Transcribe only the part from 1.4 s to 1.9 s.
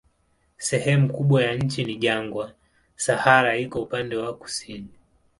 ya nchi